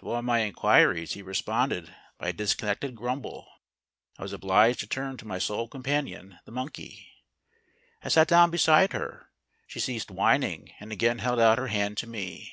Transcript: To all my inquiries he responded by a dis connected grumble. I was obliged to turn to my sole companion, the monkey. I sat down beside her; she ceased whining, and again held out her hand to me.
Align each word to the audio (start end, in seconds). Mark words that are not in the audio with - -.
To 0.00 0.10
all 0.10 0.22
my 0.22 0.40
inquiries 0.40 1.12
he 1.12 1.22
responded 1.22 1.94
by 2.18 2.30
a 2.30 2.32
dis 2.32 2.52
connected 2.52 2.96
grumble. 2.96 3.46
I 4.18 4.22
was 4.24 4.32
obliged 4.32 4.80
to 4.80 4.88
turn 4.88 5.16
to 5.18 5.24
my 5.24 5.38
sole 5.38 5.68
companion, 5.68 6.40
the 6.44 6.50
monkey. 6.50 7.08
I 8.02 8.08
sat 8.08 8.26
down 8.26 8.50
beside 8.50 8.92
her; 8.92 9.28
she 9.68 9.78
ceased 9.78 10.10
whining, 10.10 10.72
and 10.80 10.90
again 10.90 11.18
held 11.20 11.38
out 11.38 11.58
her 11.58 11.68
hand 11.68 11.96
to 11.98 12.08
me. 12.08 12.52